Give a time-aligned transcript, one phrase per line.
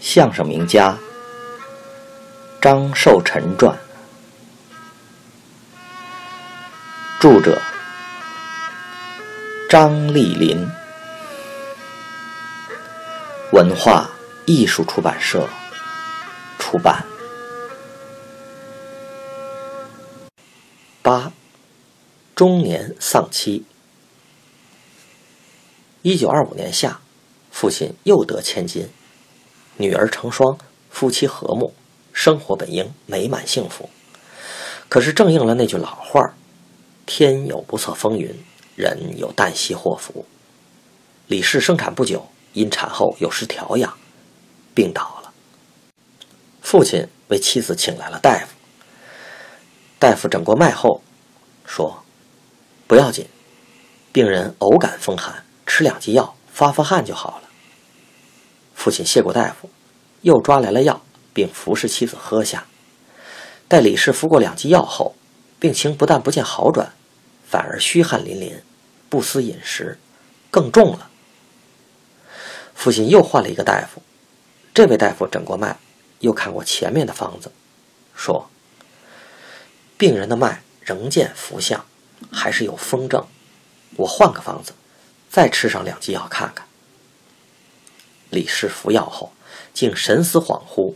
[0.00, 0.96] 相声名家
[2.60, 3.78] 张寿臣传，
[7.20, 7.60] 著者
[9.68, 10.66] 张丽林，
[13.52, 14.08] 文化
[14.46, 15.48] 艺术出版社
[16.58, 17.04] 出版。
[21.02, 21.32] 八，
[22.34, 23.64] 中年丧妻。
[26.02, 27.00] 一九二五年夏，
[27.50, 28.88] 父亲又得千金。
[29.78, 30.58] 女儿成双，
[30.90, 31.72] 夫妻和睦，
[32.12, 33.88] 生活本应美满幸福。
[34.88, 36.34] 可是正应了那句老话
[37.06, 38.34] 天有不测风云，
[38.74, 40.26] 人有旦夕祸福。”
[41.28, 43.96] 李氏生产不久，因产后有失调养，
[44.74, 45.32] 病倒了。
[46.60, 48.48] 父亲为妻子请来了大夫。
[49.98, 51.02] 大夫诊过脉后，
[51.66, 52.02] 说
[52.88, 53.26] ：“不要紧，
[54.12, 57.47] 病人偶感风寒，吃两剂药，发发汗就好了。”
[58.78, 59.68] 父亲谢过大夫，
[60.20, 61.02] 又抓来了药，
[61.34, 62.64] 并服侍妻子喝下。
[63.66, 65.16] 待李氏服过两剂药后，
[65.58, 66.92] 病情不但不见好转，
[67.44, 68.62] 反而虚汗淋淋，
[69.08, 69.98] 不思饮食，
[70.52, 71.10] 更重了。
[72.72, 74.00] 父亲又换了一个大夫，
[74.72, 75.76] 这位大夫诊过脉，
[76.20, 77.50] 又看过前面的方子，
[78.14, 78.48] 说
[79.98, 81.84] ：“病人的脉仍见浮象，
[82.30, 83.26] 还是有风症。
[83.96, 84.72] 我换个方子，
[85.28, 86.64] 再吃上两剂药看看。”
[88.30, 89.32] 李氏服药后，
[89.72, 90.94] 竟神思恍惚，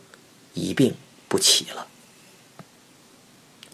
[0.55, 0.95] 一病
[1.29, 1.87] 不起了。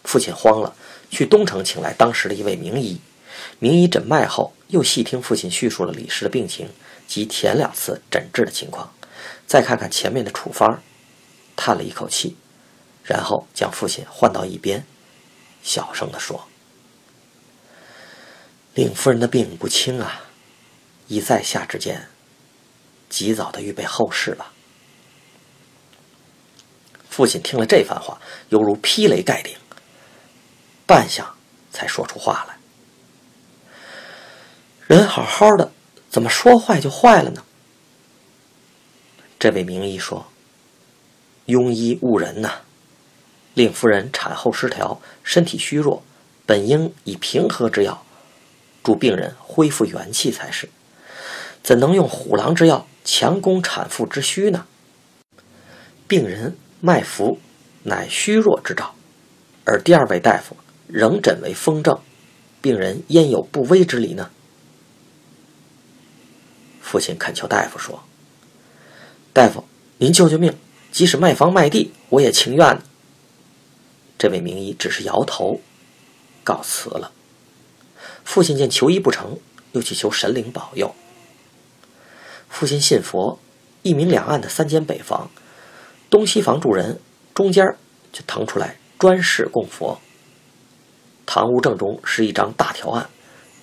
[0.03, 0.75] 父亲慌了，
[1.09, 2.99] 去东城请来当时的一位名医。
[3.59, 6.69] 名医诊脉后，又细听父亲叙述了李氏的病情
[7.07, 8.93] 及前两次诊治的情况，
[9.45, 10.81] 再看看前面的处方，
[11.55, 12.35] 叹了一口气，
[13.03, 14.85] 然后将父亲唤到一边，
[15.61, 16.47] 小声地说
[18.73, 20.23] ：“令夫人的病不轻啊，
[21.07, 22.09] 宜在下之间。”
[23.09, 24.53] 及早的预备后事吧。
[27.09, 29.57] 父亲听了这番话，犹如劈雷盖顶，
[30.85, 31.25] 半晌
[31.71, 32.57] 才说出话来
[34.87, 35.71] ：“人好好的，
[36.09, 37.43] 怎么说坏就坏了呢？”
[39.37, 40.27] 这位名医说
[41.47, 42.61] ：“庸医误人呐！
[43.53, 46.03] 令夫人产后失调，身体虚弱，
[46.45, 48.05] 本应以平和之药
[48.81, 50.69] 助病人恢复元气才是，
[51.61, 54.65] 怎能用虎狼之药？”强攻产妇之虚呢？
[56.07, 57.39] 病人脉浮，
[57.83, 58.95] 乃虚弱之兆，
[59.65, 60.55] 而第二位大夫
[60.87, 61.99] 仍诊为风症，
[62.61, 64.31] 病人焉有不危之理呢？
[66.81, 68.03] 父亲恳求大夫说
[69.31, 69.65] ：“大夫，
[69.99, 70.57] 您救救命！
[70.91, 72.81] 即使卖房卖地，我也情愿。”
[74.17, 75.61] 这位名医只是摇头，
[76.43, 77.11] 告辞了。
[78.23, 79.37] 父亲见求医不成，
[79.73, 80.95] 又去求神灵保佑。
[82.49, 83.39] 父亲信佛，
[83.83, 85.29] 一明两暗的三间北房，
[86.09, 86.99] 东西房住人，
[87.33, 87.65] 中间
[88.11, 90.01] 就腾出来专事供佛。
[91.25, 93.07] 堂屋正中是一张大条案，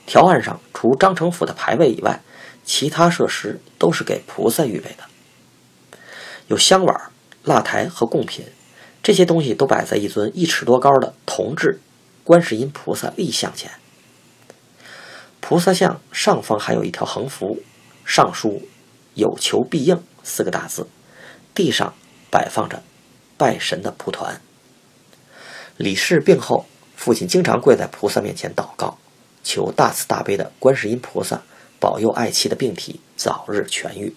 [0.06, 2.22] 条案上除张成府的牌位以外，
[2.64, 5.98] 其他设施都是给菩萨预备的，
[6.46, 7.10] 有香碗、
[7.42, 8.46] 蜡台和贡品，
[9.02, 11.80] 这些东西都摆在一尊一尺多高的铜制
[12.22, 13.70] 观世音菩萨立像前。
[15.40, 17.60] 菩萨像上方还有一条横幅，
[18.04, 18.62] 上书。
[19.16, 20.86] 有求必应四个大字，
[21.54, 21.94] 地上
[22.30, 22.82] 摆放着
[23.38, 24.40] 拜神的蒲团。
[25.78, 28.98] 李氏病后，父亲经常跪在菩萨面前祷告，
[29.42, 31.40] 求大慈大悲的观世音菩萨
[31.80, 34.14] 保佑爱妻的病体早日痊愈。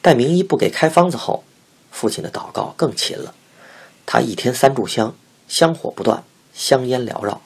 [0.00, 1.42] 待名医不给开方子后，
[1.90, 3.34] 父亲的祷告更勤了。
[4.06, 5.16] 他一天三炷香，
[5.48, 6.22] 香火不断，
[6.52, 7.40] 香烟缭绕，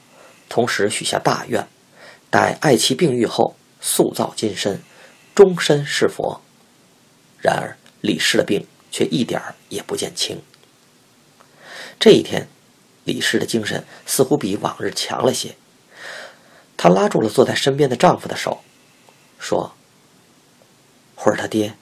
[0.50, 1.66] 同时许下大愿：
[2.28, 4.82] 待爱妻病愈后，塑造金身。
[5.38, 6.40] 终身是佛，
[7.40, 10.42] 然而李氏的病却一点儿也不见轻。
[12.00, 12.48] 这一天，
[13.04, 15.54] 李氏的精神似乎比往日强了些。
[16.76, 18.64] 她拉住了坐在身边的丈夫的手，
[19.38, 19.76] 说
[21.14, 21.76] ：“慧儿他爹，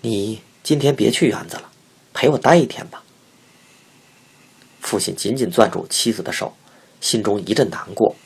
[0.00, 1.70] 你今天别去园子了，
[2.12, 3.04] 陪我待一天吧。”
[4.82, 6.52] 父亲紧紧攥住妻子的手，
[7.00, 8.16] 心中一阵难过，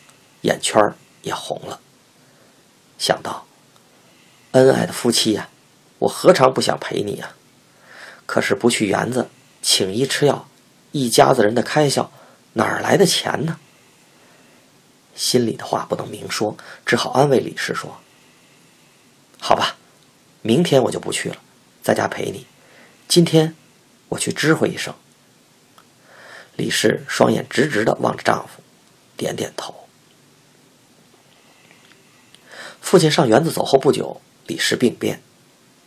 [0.40, 0.80] 眼圈
[1.20, 1.78] 也红了，
[2.96, 3.46] 想到。
[4.52, 5.48] 恩爱的夫妻呀，
[6.00, 7.32] 我何尝不想陪你呀？
[8.26, 9.28] 可是不去园子，
[9.62, 10.46] 请医吃药，
[10.92, 12.10] 一家子人的开销，
[12.52, 13.58] 哪儿来的钱呢？
[15.14, 18.00] 心里的话不能明说，只好安慰李氏说
[19.40, 19.76] ：“好吧，
[20.42, 21.36] 明天我就不去了，
[21.82, 22.46] 在家陪你。
[23.08, 23.54] 今天
[24.10, 24.94] 我去知会一声。”
[26.56, 28.62] 李氏双眼直直的望着丈夫，
[29.16, 29.88] 点点头。
[32.82, 34.20] 父亲上园子走后不久。
[34.46, 35.22] 李氏病变，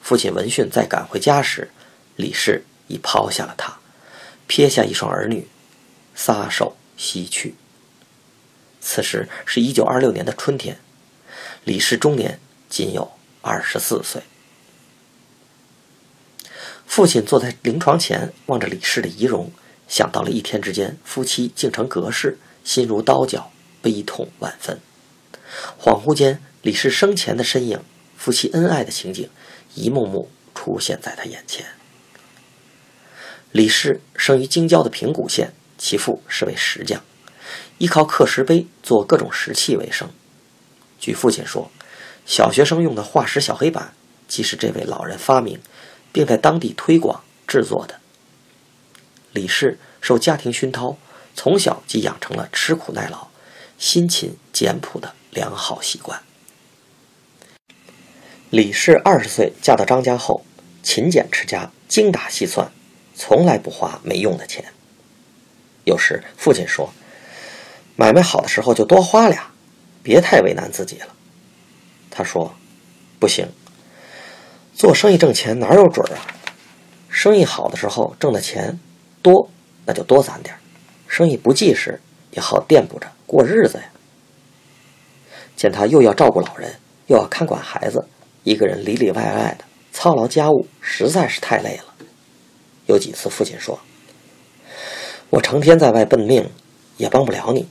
[0.02, 1.72] 父亲闻讯再赶回家时，
[2.16, 3.78] 李氏已抛下了他，
[4.48, 5.48] 撇下一双儿女，
[6.16, 7.56] 撒手西去。
[8.80, 10.80] 此时是一九二六年的春天，
[11.64, 13.12] 李氏终年仅有
[13.42, 14.22] 二十四岁。
[16.86, 19.52] 父亲坐在灵床前，望着李氏的遗容，
[19.88, 24.80] 想到了一天之间夫妻竟成隔世，心如刀绞，悲痛万分。
[25.82, 27.82] 恍惚间，李氏生前的身影，
[28.26, 29.30] 夫妻恩爱的情景，
[29.76, 31.64] 一幕幕出现在他眼前。
[33.52, 37.04] 李氏生于京郊的平谷县，其父是位石匠，
[37.78, 40.10] 依靠刻石碑做各种石器为生。
[41.00, 41.70] 据父亲说，
[42.26, 43.94] 小学生用的化石小黑板，
[44.28, 45.62] 即是这位老人发明，
[46.12, 48.00] 并在当地推广制作的。
[49.34, 50.98] 李氏受家庭熏陶，
[51.36, 53.28] 从小即养成了吃苦耐劳、
[53.78, 55.14] 辛勤简朴的。
[55.30, 56.24] 良好习惯。
[58.56, 60.46] 李氏二十岁嫁到张家后，
[60.82, 62.72] 勤俭持家，精打细算，
[63.14, 64.64] 从来不花没用的钱。
[65.84, 66.94] 有时父亲说
[67.98, 69.52] ：“买卖好的时候就多花俩，
[70.02, 71.08] 别太为难自己了。”
[72.10, 72.56] 他说
[73.20, 73.46] ：“不行，
[74.74, 76.24] 做生意挣钱哪有准啊？
[77.10, 78.80] 生意好的时候挣的钱
[79.22, 79.50] 多，
[79.86, 80.56] 那就多攒点；
[81.10, 82.00] 生意不济时，
[82.32, 83.84] 也好垫补着过日子呀。”
[85.58, 88.08] 见他又要照顾老人，又要看管孩子，
[88.46, 91.96] 一个人里里外外的操劳家务，实在是太累了。
[92.86, 93.80] 有几次，父亲说
[95.32, 96.48] ：“我成天在外奔命，
[96.98, 97.68] 也帮不了你。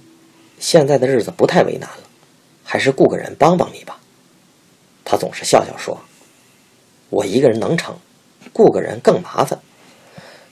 [0.58, 2.02] 现在的日子不太为难了，
[2.64, 4.00] 还是雇个人帮帮你吧。”
[5.06, 5.96] 他总是笑笑说
[7.08, 7.96] ：“我一个人能成，
[8.52, 9.60] 雇个人更麻烦。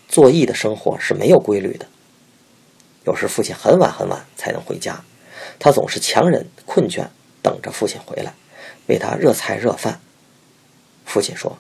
[0.09, 1.87] 做艺的生活是没有规律的。
[3.07, 5.03] 有时父亲很晚很晚才能回家，
[5.59, 7.09] 他总是强忍困倦。”
[7.43, 8.33] 等着父亲回来，
[8.87, 9.99] 为他热菜热饭。
[11.05, 11.59] 父亲说：“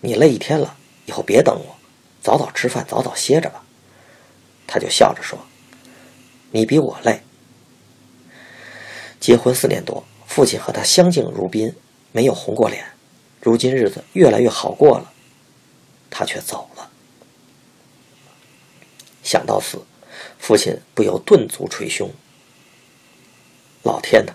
[0.00, 0.76] 你累一天了，
[1.06, 1.76] 以后别等我，
[2.22, 3.64] 早早吃饭，早早歇着吧。”
[4.66, 5.38] 他就笑着说
[6.52, 7.22] ：“你比我累。”
[9.18, 11.74] 结婚四年多，父亲和他相敬如宾，
[12.12, 12.86] 没有红过脸。
[13.40, 15.12] 如今日子越来越好过了，
[16.10, 16.90] 他却走了。
[19.22, 19.84] 想到此，
[20.38, 22.10] 父亲不由顿足捶胸
[23.82, 24.34] ：“老天哪！”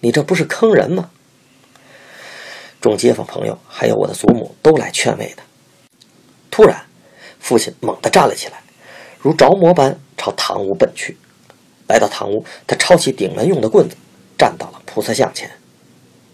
[0.00, 1.10] 你这不是坑人吗？
[2.84, 5.42] 众街坊朋友还有我的祖母都来劝慰他。
[6.50, 6.84] 突然，
[7.40, 8.62] 父亲猛地站了起来，
[9.18, 11.16] 如着魔般朝堂屋奔去。
[11.88, 13.96] 来到堂屋，他抄起顶门用的棍子，
[14.36, 15.50] 站到了菩萨像前。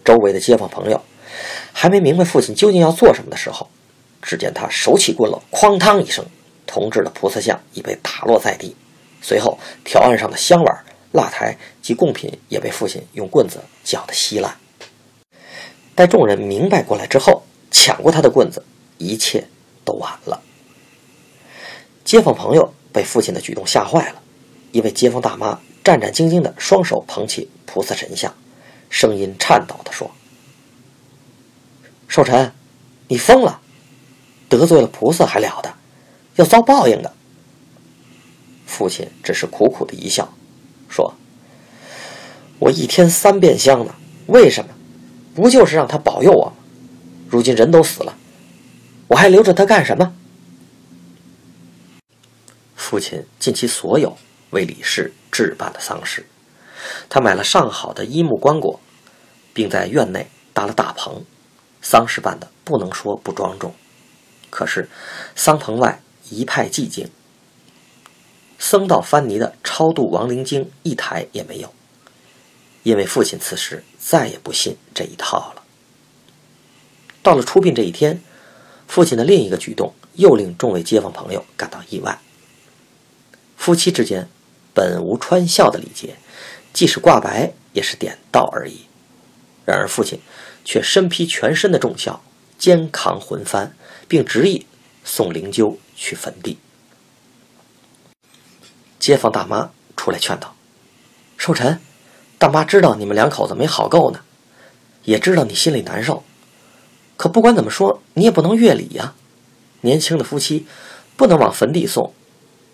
[0.03, 1.01] 周围的街坊朋友
[1.71, 3.69] 还没明白父亲究竟要做什么的时候，
[4.21, 6.25] 只见他手起棍落，哐当一声，
[6.67, 8.75] 铜制的菩萨像已被打落在地。
[9.21, 10.83] 随后，条案上的香碗。
[11.13, 14.55] 蜡台及贡品也被父亲用棍子搅得稀烂。
[15.93, 18.63] 待众人明白过来之后，抢过他的棍子，
[18.97, 19.47] 一切
[19.83, 20.41] 都晚了。
[22.03, 24.21] 街坊朋友被父亲的举动吓坏了。
[24.71, 28.33] 一位街坊大妈战战兢兢地双手捧起菩萨神像，
[28.89, 30.09] 声音颤抖地说
[32.07, 32.53] ：“寿辰，
[33.07, 33.59] 你疯了！
[34.47, 35.73] 得罪了菩萨还了得？
[36.37, 37.13] 要遭报应的。”
[38.65, 40.33] 父亲只是苦苦的一笑。
[40.89, 41.13] 说
[42.59, 43.93] ：“我一天三遍香呢，
[44.27, 44.71] 为什么？
[45.33, 46.53] 不就是让他保佑我吗？
[47.29, 48.17] 如今人都死了，
[49.07, 50.13] 我还留着他干什么？”
[52.75, 54.17] 父亲尽其所有
[54.49, 56.25] 为李氏置办了丧事，
[57.07, 58.79] 他买了上好的衣木棺椁，
[59.53, 61.23] 并在院内搭了大棚，
[61.81, 63.73] 丧事办的不能说不庄重。
[64.49, 64.89] 可是，
[65.35, 67.09] 丧棚外一派寂静。
[68.59, 71.73] 僧道翻泥的超度亡灵经一台也没有，
[72.83, 75.61] 因为父亲此时再也不信这一套了。
[77.21, 78.21] 到了出殡这一天，
[78.87, 82.19] 父亲的另一个举动又令众位街坊朋友感到意外。
[83.55, 84.27] 夫妻之间
[84.73, 86.15] 本无穿孝的礼节，
[86.73, 88.87] 即使挂白也是点到而已。
[89.65, 90.19] 然而父亲
[90.65, 92.23] 却身披全身的重孝，
[92.57, 93.69] 肩扛魂幡，
[94.07, 94.65] 并执意
[95.05, 96.57] 送灵柩去坟地。
[98.97, 100.55] 街坊大妈出来劝道
[101.37, 101.79] ：“寿辰，
[102.41, 104.19] 大妈知道你们两口子没好够呢，
[105.03, 106.23] 也知道你心里难受，
[107.15, 109.13] 可不管怎么说，你也不能越礼呀。
[109.81, 110.65] 年轻的夫妻
[111.15, 112.15] 不能往坟地送，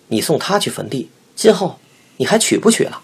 [0.07, 1.81] 你送他去坟地，今后
[2.15, 3.01] 你还娶不娶了？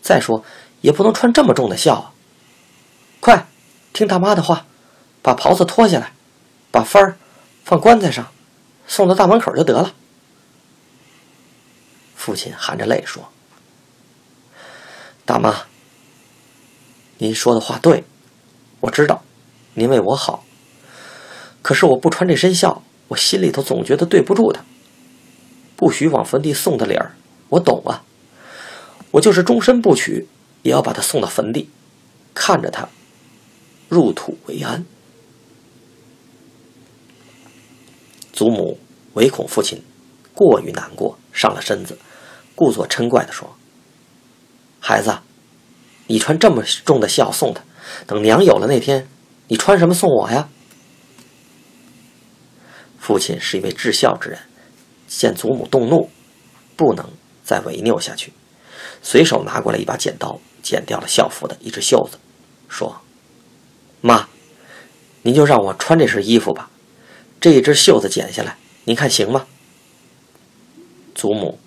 [0.00, 0.44] 再说
[0.82, 2.12] 也不能穿这么重的孝啊。
[3.18, 3.48] 快，
[3.92, 4.66] 听大妈的话，
[5.20, 6.12] 把袍子脱下来，
[6.70, 7.16] 把幡儿
[7.64, 8.28] 放棺材上，
[8.86, 9.92] 送到大门口就得了。”
[12.14, 13.28] 父亲含着泪说
[15.26, 15.64] ：“大妈，
[17.18, 18.04] 您说的话对，
[18.78, 19.24] 我知道，
[19.74, 20.44] 您为我好，
[21.62, 24.64] 可是我不穿这身孝，我心里头总觉得对不住他。
[25.74, 27.16] 不许往坟地送的理儿，
[27.48, 28.04] 我懂啊。
[29.10, 30.28] 我就是终身不娶，
[30.62, 31.70] 也要把他送到坟地，
[32.32, 32.88] 看着他
[33.88, 34.86] 入土为安。
[38.32, 38.78] 祖母
[39.14, 39.82] 唯恐父亲
[40.32, 41.98] 过于难过，上了身子，
[42.54, 43.55] 故作嗔怪地说
[44.88, 45.18] ：“孩子，
[46.06, 47.60] 你穿这么重的孝送他，
[48.06, 49.08] 等娘有了那天，
[49.48, 50.48] 你穿什么送我呀？”
[53.00, 54.38] 父亲是一位至孝之人，
[55.08, 56.08] 见祖母动怒，
[56.76, 57.04] 不能
[57.42, 58.32] 再违拗下去，
[59.02, 62.16] 随手拿过来一把剪刀，剪掉了孝服的一只袖子，
[62.68, 63.00] 说
[64.00, 64.28] ：“妈，
[65.22, 66.70] 您就让我穿这身衣服吧。”
[67.42, 69.46] 这一只袖子剪下来，您看行吗？
[71.12, 71.58] 祖母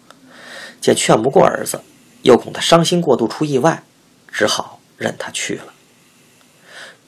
[0.79, 1.81] 见劝不过儿子，
[2.21, 3.83] 又恐他伤心过度出意外，
[4.31, 5.73] 只好任他去了。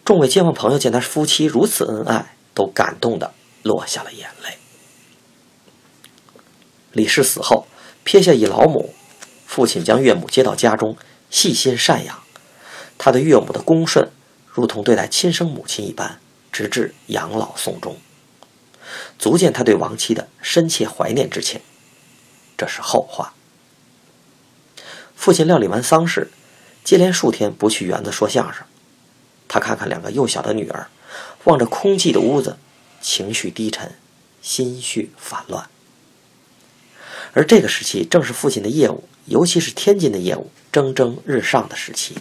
[0.04, 4.58] 众位街坊朋友见他夫妻如此恩爱，都感动的落下了眼泪。
[6.92, 7.68] 李氏死后，
[8.04, 8.94] 撇下一老母，
[9.46, 10.98] 父亲将岳母接到家中，
[11.30, 12.20] 细心赡养。
[12.98, 14.10] 他对岳母的恭顺，
[14.48, 16.20] 如同对待亲生母亲一般，
[16.52, 17.96] 直至养老送终。
[19.18, 21.62] 足见他对亡妻的深切怀念之情。
[22.58, 23.34] 这是后话。
[25.22, 26.32] 父亲料理完丧事，
[26.84, 28.66] 接连数天不去园子说相声。
[29.48, 30.88] 他看看两个幼小的女儿，
[31.44, 32.58] 望着空寂的屋子，
[33.02, 33.94] 情绪低沉，
[34.42, 35.70] 心绪烦乱。
[37.34, 42.18] 而这个时期正是父亲的业务，尤其是天津的业务蒸蒸日上的时期。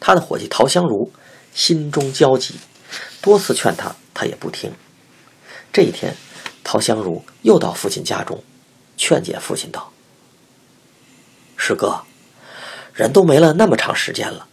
[0.00, 1.12] 他的伙计陶香如
[1.54, 2.54] 心中焦急，
[3.20, 3.94] 多次劝他。
[4.14, 4.72] 他也不听。
[5.70, 6.16] 这一天，
[6.64, 8.42] 陶香如又到父亲家中，
[8.96, 9.92] 劝解父亲道
[11.56, 12.02] ：“师哥，
[12.92, 14.46] 人都没了那么长时间了，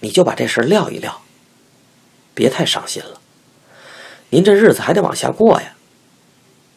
[0.00, 1.22] 你就把这事撂一撂，
[2.34, 3.20] 别太伤心了。
[4.30, 5.74] 您这日子还得往下过呀。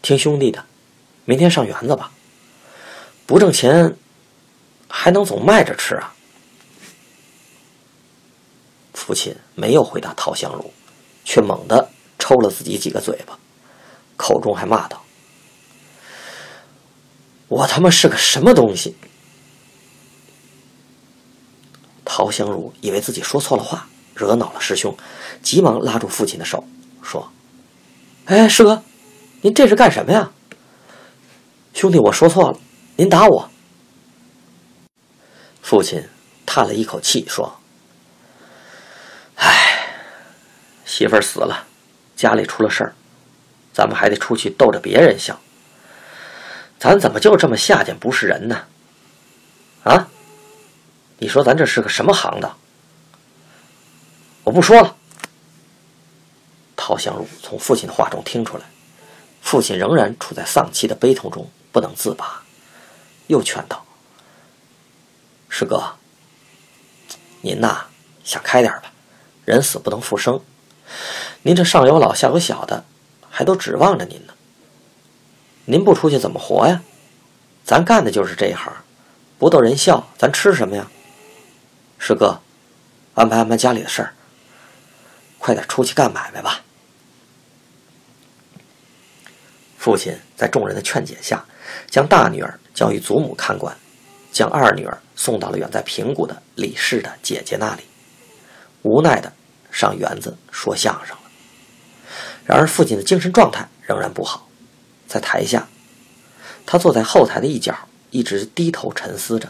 [0.01, 0.65] 听兄弟的，
[1.25, 2.12] 明天上园子吧。
[3.25, 3.96] 不挣钱，
[4.88, 6.13] 还能总卖着吃啊？”
[8.93, 10.72] 父亲没有回答陶香如。
[11.25, 13.38] 却猛地抽了自己几个嘴巴，
[14.17, 15.03] 口中还骂道
[17.48, 18.96] ：“我他妈是个什么东西！”
[22.12, 24.98] 陶香如以为自己说错了话，惹恼了师兄，
[25.44, 26.68] 急忙拉住父亲的手，
[27.04, 27.32] 说
[28.25, 28.82] ：“哎，师哥，
[29.42, 30.32] 您这是干什么呀？
[31.72, 32.58] 兄弟，我说错了，
[32.96, 33.48] 您打我。”
[35.62, 36.04] 父亲
[36.48, 37.60] 叹了一口气，说。
[39.36, 39.88] 哎
[40.84, 41.68] 媳妇儿死了，
[42.16, 42.96] 家里出了事儿，
[43.72, 45.39] 咱们还得出去逗着别人笑。
[46.80, 48.63] 咱怎么就这么下贱不是人呢？
[49.84, 50.08] 啊？
[51.20, 52.58] 你说咱这是个什么行当？
[54.46, 54.96] 我不说了。
[56.76, 58.64] 陶香如从父亲的话中听出来，
[59.42, 62.42] 父亲仍然处在丧妻的悲痛中不能自拔，
[63.28, 63.86] 又劝道
[65.50, 65.96] ：“师哥，
[67.42, 67.86] 您呐，
[68.24, 68.92] 想开点吧，
[69.44, 70.42] 人死不能复生。”
[71.44, 72.86] 您这上有老下有小的，
[73.30, 74.34] 还都指望着您呢。
[75.66, 76.82] 您不出去怎么活呀？
[77.66, 78.74] 咱干的就是这一行，
[79.38, 80.90] 不逗人笑，咱吃什么呀？
[82.00, 82.41] 师哥，
[83.13, 84.13] 安排安排家里的事儿，
[85.38, 86.62] 快点出去干买卖吧。
[89.77, 91.46] 父亲在众人的劝解下，
[91.88, 93.77] 将大女儿交予祖母看管，
[94.32, 97.84] 将二女儿送到了远在平谷的李氏的姐姐那里。
[98.82, 99.32] 无奈的。
[99.72, 101.22] 上园子说相声了。
[102.44, 104.50] 然而父亲的精神状态仍然不好，
[105.08, 105.68] 在台下，
[106.65, 107.77] 他坐在后台的一角，
[108.10, 109.48] 一直低头沉思着。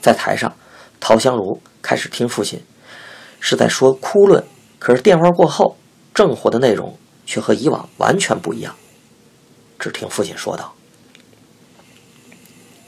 [0.00, 0.56] 在台上，
[1.00, 2.62] 陶香如开始听父亲
[3.40, 4.44] 是在说哭论，
[4.78, 5.76] 可是电话过后，
[6.14, 8.76] 正活的内容却和以往完全不一样。
[9.78, 10.74] 只听父亲说道：“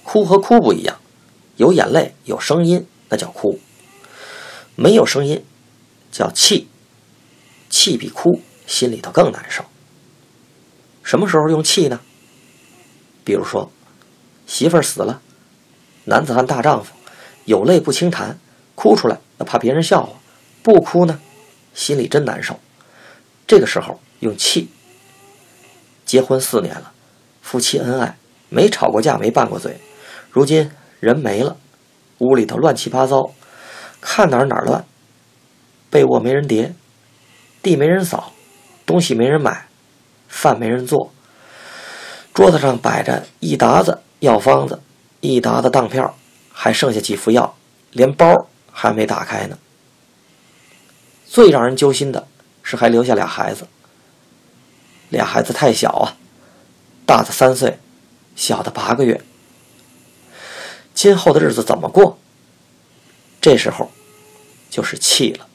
[0.05, 1.01] 哭和哭不一样，
[1.57, 3.59] 有眼泪有声音，那叫哭；
[4.77, 5.45] 没有声音。”
[6.13, 6.69] 叫气，
[7.71, 9.65] 气比哭心里头更难受。
[11.03, 12.01] 什么时候用气呢？
[13.25, 13.73] 比如说，
[14.47, 15.23] 媳妇儿死了，
[16.05, 16.92] 男子汉大丈夫，
[17.45, 18.39] 有泪不轻弹，
[18.75, 20.13] 哭出来那怕别人笑话，
[20.63, 21.21] 不哭呢，
[21.75, 22.59] 心里真难受。
[23.47, 24.71] 这个时候用气。
[26.05, 26.93] 结婚四年了，
[27.41, 28.17] 夫妻恩爱，
[28.49, 29.81] 没吵过架，没拌过嘴，
[30.31, 30.71] 如今
[31.01, 31.57] 人没了，
[32.19, 33.33] 屋里头乱七八糟，
[34.01, 34.85] 看哪儿哪儿乱。
[35.89, 36.75] 被窝没人叠，
[37.63, 38.33] 地没人扫，
[38.85, 39.67] 东西没人买，
[40.29, 41.13] 饭没人做。
[42.35, 44.81] 桌子上摆着一沓子药方子，
[45.21, 46.15] 一沓子当票，
[46.63, 47.57] 还剩下几副药，
[47.91, 49.59] 连包还没打开呢。
[51.27, 52.29] 最让人揪心的
[52.63, 53.67] 是还留下俩孩子。
[55.09, 56.15] 俩孩子太小啊，
[57.05, 57.81] 大的三岁，
[58.37, 59.21] 小的八个月。
[60.95, 62.17] 今后的日子怎么过？
[63.41, 63.91] 这时候，
[64.71, 65.49] 就是气了。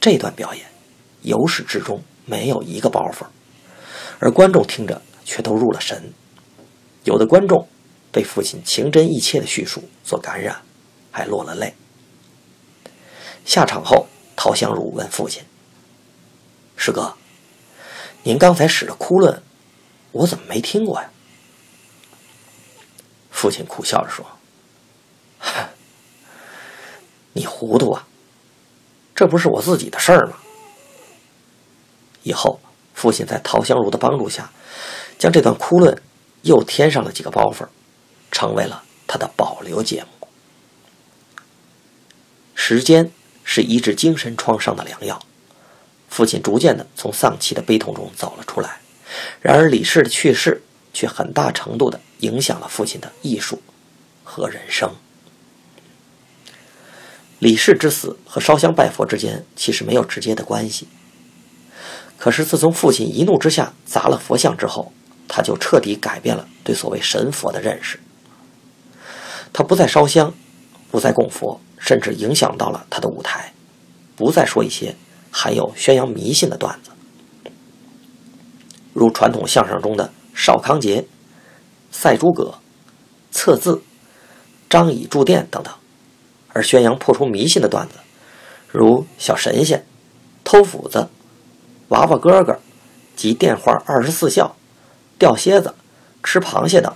[0.00, 0.64] 这段表演
[1.20, 3.26] 由始至终没有一个包袱，
[4.18, 6.14] 而观众听着却都入了神。
[7.04, 7.68] 有的观众
[8.16, 10.62] 被父亲情真意切的叙述所感染，
[11.12, 11.74] 还落了泪。
[13.44, 15.42] 下场后，陶香如问父亲
[16.78, 17.14] ：“师哥，
[18.22, 19.42] 您刚才使的哭论，
[20.12, 21.10] 我怎么没听过呀？”
[23.30, 24.24] 父亲苦笑着说
[27.34, 28.08] ：“你糊涂啊！
[29.14, 30.38] 这不是我自己的事儿吗？”
[32.24, 32.58] 以后，
[32.94, 34.50] 父亲在陶香如的帮助下，
[35.18, 36.02] 将这段哭论
[36.40, 37.66] 又添上了几个包袱，
[38.30, 40.28] 成为了他的保留节目。
[42.54, 43.10] 时间。
[43.48, 45.22] 是医治精神创伤的良药。
[46.08, 48.80] 父亲逐渐的从丧妻的悲痛中走了出来，
[49.40, 53.62] 然而李氏的去世却很大程度的影响了父亲的艺术
[54.24, 54.92] 和人生。
[57.38, 60.88] 李氏之死和烧香拜佛之间其实没有直接的关系。
[62.18, 64.92] 可是自从父亲一怒之下砸了佛像之后，
[65.28, 68.00] 他就彻底改变了对所谓神佛的认识。
[69.56, 70.34] 他不再烧香，
[70.90, 71.58] 不再供佛。
[71.78, 73.52] 甚至影响到了他的舞台，
[74.16, 74.96] 不再说一些
[75.30, 76.90] 含有宣扬迷信的段子，
[78.92, 81.06] 如传统相声中的少康节、
[81.92, 82.54] 赛诸葛、
[83.30, 83.82] 测字、
[84.68, 85.74] 张仪住店等等；
[86.48, 87.94] 而宣扬破除迷信的段子，
[88.72, 89.86] 如小神仙、
[90.42, 91.08] 偷斧子、
[91.88, 92.58] 娃娃哥哥
[93.14, 94.56] 及电话二十四孝、
[95.18, 95.74] 钓蝎子、
[96.24, 96.92] 吃螃蟹等，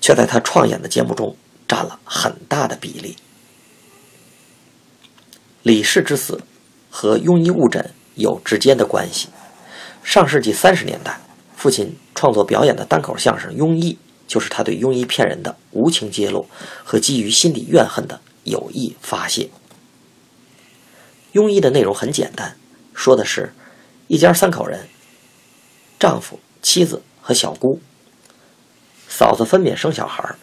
[0.00, 1.36] 却在他创演的节目中
[1.68, 3.16] 占了很大的比例。
[5.62, 6.40] 李氏之死
[6.90, 9.28] 和庸医误诊有直接的关系。
[10.02, 11.20] 上世纪三十年代，
[11.54, 13.92] 父亲创作表演的单口相声《庸医》，
[14.26, 16.46] 就是他对庸医骗人的无情揭露
[16.82, 19.50] 和基于心底怨恨的有意发泄。
[21.34, 22.56] 庸医的内容很简单，
[22.94, 23.52] 说的是
[24.08, 24.88] 一家三口人，
[25.98, 27.80] 丈夫、妻子和小姑。
[29.20, 30.34] 嫂子分娩生小孩，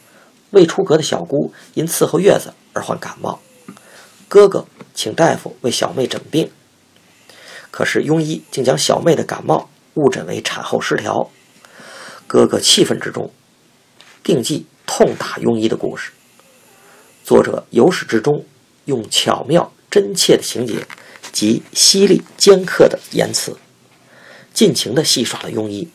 [0.51, 3.39] 未出阁的小姑因伺候月子而患感冒。
[4.27, 6.51] 哥哥请大夫为小妹诊病，
[7.71, 11.31] 可是庸医竟将小妹的感冒误诊为产后失调。
[12.27, 13.31] 哥哥气愤之中，
[14.21, 16.11] 定计痛打庸医的故事。
[17.23, 18.45] 作者由始至终
[18.85, 20.85] 用巧妙真切的情节
[21.31, 23.57] 及犀利尖刻的言辞，
[24.53, 25.89] 尽情地戏耍了庸医。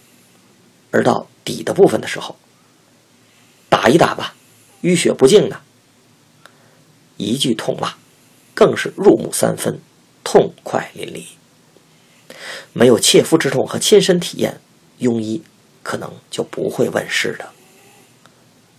[0.91, 2.35] 而到底的部分的时候，
[3.83, 4.33] 打一打吧，
[4.83, 5.61] 淤血不净的，
[7.17, 7.95] 一句痛骂。
[8.55, 9.81] 更是入木三分，
[10.23, 11.25] 痛快淋漓。
[12.73, 14.61] 没有切肤之痛和亲身体验，
[15.01, 15.43] 庸医
[15.83, 17.51] 可能就不会问世的。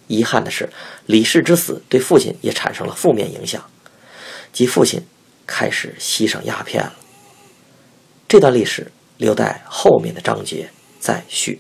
[0.08, 0.70] 遗憾的是，
[1.06, 3.70] 李氏之死对父亲也产生了负面影响，
[4.54, 5.06] 即父亲
[5.46, 6.94] 开始吸上鸦片了。
[8.30, 10.70] 这段历史留待后面的章节
[11.02, 11.60] 再续。